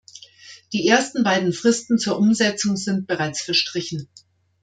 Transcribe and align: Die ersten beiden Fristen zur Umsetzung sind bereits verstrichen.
Die 0.73 0.87
ersten 0.87 1.21
beiden 1.21 1.53
Fristen 1.53 1.99
zur 1.99 2.17
Umsetzung 2.17 2.75
sind 2.75 3.05
bereits 3.05 3.43
verstrichen. 3.43 4.09